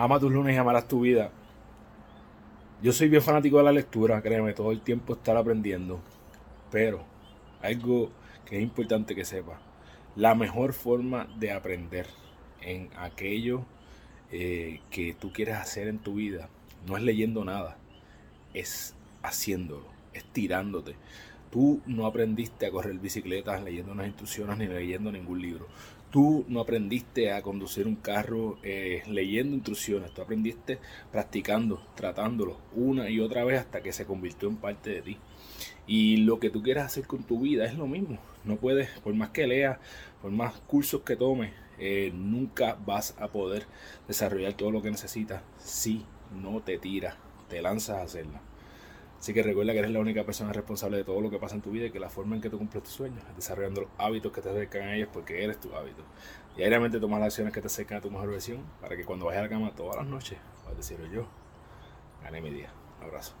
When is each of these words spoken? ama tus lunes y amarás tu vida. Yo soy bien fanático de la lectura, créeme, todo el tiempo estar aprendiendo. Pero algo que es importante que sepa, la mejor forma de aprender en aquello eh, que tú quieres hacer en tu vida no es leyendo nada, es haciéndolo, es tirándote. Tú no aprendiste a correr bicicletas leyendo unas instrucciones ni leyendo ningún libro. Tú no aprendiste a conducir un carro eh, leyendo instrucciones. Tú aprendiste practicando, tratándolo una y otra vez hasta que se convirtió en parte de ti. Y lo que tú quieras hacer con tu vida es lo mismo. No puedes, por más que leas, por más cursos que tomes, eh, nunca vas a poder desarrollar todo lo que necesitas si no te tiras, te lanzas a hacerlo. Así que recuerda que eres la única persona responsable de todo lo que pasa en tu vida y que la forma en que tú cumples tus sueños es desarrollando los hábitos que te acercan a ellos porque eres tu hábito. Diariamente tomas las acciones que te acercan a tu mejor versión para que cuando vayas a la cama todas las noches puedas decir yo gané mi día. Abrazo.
ama 0.00 0.18
tus 0.18 0.32
lunes 0.32 0.54
y 0.54 0.58
amarás 0.58 0.88
tu 0.88 1.00
vida. 1.00 1.30
Yo 2.82 2.90
soy 2.92 3.10
bien 3.10 3.20
fanático 3.20 3.58
de 3.58 3.64
la 3.64 3.72
lectura, 3.72 4.22
créeme, 4.22 4.54
todo 4.54 4.72
el 4.72 4.80
tiempo 4.80 5.12
estar 5.12 5.36
aprendiendo. 5.36 6.00
Pero 6.70 7.04
algo 7.60 8.10
que 8.46 8.56
es 8.56 8.62
importante 8.62 9.14
que 9.14 9.26
sepa, 9.26 9.60
la 10.16 10.34
mejor 10.34 10.72
forma 10.72 11.28
de 11.36 11.52
aprender 11.52 12.06
en 12.62 12.88
aquello 12.96 13.66
eh, 14.32 14.80
que 14.90 15.12
tú 15.12 15.34
quieres 15.34 15.56
hacer 15.56 15.86
en 15.88 15.98
tu 15.98 16.14
vida 16.14 16.48
no 16.86 16.96
es 16.96 17.02
leyendo 17.02 17.44
nada, 17.44 17.76
es 18.54 18.94
haciéndolo, 19.22 19.84
es 20.14 20.24
tirándote. 20.24 20.94
Tú 21.50 21.80
no 21.86 22.06
aprendiste 22.06 22.66
a 22.66 22.70
correr 22.70 22.98
bicicletas 22.98 23.62
leyendo 23.62 23.92
unas 23.92 24.06
instrucciones 24.06 24.56
ni 24.56 24.66
leyendo 24.66 25.10
ningún 25.10 25.42
libro. 25.42 25.66
Tú 26.10 26.44
no 26.48 26.60
aprendiste 26.60 27.32
a 27.32 27.42
conducir 27.42 27.86
un 27.86 27.96
carro 27.96 28.58
eh, 28.62 29.02
leyendo 29.08 29.54
instrucciones. 29.54 30.12
Tú 30.12 30.22
aprendiste 30.22 30.78
practicando, 31.10 31.82
tratándolo 31.94 32.58
una 32.74 33.10
y 33.10 33.20
otra 33.20 33.44
vez 33.44 33.60
hasta 33.60 33.82
que 33.82 33.92
se 33.92 34.06
convirtió 34.06 34.48
en 34.48 34.56
parte 34.56 34.90
de 34.90 35.02
ti. 35.02 35.18
Y 35.86 36.18
lo 36.18 36.38
que 36.38 36.50
tú 36.50 36.62
quieras 36.62 36.86
hacer 36.86 37.06
con 37.06 37.24
tu 37.24 37.40
vida 37.40 37.64
es 37.64 37.74
lo 37.74 37.86
mismo. 37.86 38.18
No 38.44 38.56
puedes, 38.56 38.88
por 39.00 39.14
más 39.14 39.30
que 39.30 39.46
leas, 39.46 39.78
por 40.22 40.30
más 40.30 40.54
cursos 40.60 41.02
que 41.02 41.16
tomes, 41.16 41.52
eh, 41.78 42.12
nunca 42.14 42.76
vas 42.86 43.16
a 43.18 43.28
poder 43.28 43.66
desarrollar 44.06 44.52
todo 44.54 44.70
lo 44.70 44.82
que 44.82 44.90
necesitas 44.90 45.42
si 45.58 46.04
no 46.30 46.60
te 46.60 46.78
tiras, 46.78 47.16
te 47.48 47.60
lanzas 47.62 47.98
a 47.98 48.02
hacerlo. 48.02 48.38
Así 49.20 49.34
que 49.34 49.42
recuerda 49.42 49.74
que 49.74 49.80
eres 49.80 49.90
la 49.90 50.00
única 50.00 50.24
persona 50.24 50.50
responsable 50.50 50.96
de 50.96 51.04
todo 51.04 51.20
lo 51.20 51.28
que 51.28 51.38
pasa 51.38 51.54
en 51.54 51.60
tu 51.60 51.70
vida 51.70 51.84
y 51.84 51.90
que 51.90 52.00
la 52.00 52.08
forma 52.08 52.36
en 52.36 52.40
que 52.40 52.48
tú 52.48 52.56
cumples 52.56 52.82
tus 52.82 52.94
sueños 52.94 53.22
es 53.28 53.36
desarrollando 53.36 53.82
los 53.82 53.90
hábitos 53.98 54.32
que 54.32 54.40
te 54.40 54.48
acercan 54.48 54.82
a 54.82 54.96
ellos 54.96 55.10
porque 55.12 55.44
eres 55.44 55.60
tu 55.60 55.74
hábito. 55.74 56.02
Diariamente 56.56 56.98
tomas 56.98 57.20
las 57.20 57.26
acciones 57.26 57.52
que 57.52 57.60
te 57.60 57.66
acercan 57.66 57.98
a 57.98 58.00
tu 58.00 58.10
mejor 58.10 58.30
versión 58.30 58.64
para 58.80 58.96
que 58.96 59.04
cuando 59.04 59.26
vayas 59.26 59.40
a 59.40 59.42
la 59.42 59.48
cama 59.50 59.74
todas 59.74 59.96
las 59.96 60.06
noches 60.06 60.38
puedas 60.62 60.78
decir 60.78 60.98
yo 61.12 61.26
gané 62.22 62.40
mi 62.40 62.48
día. 62.48 62.72
Abrazo. 63.02 63.34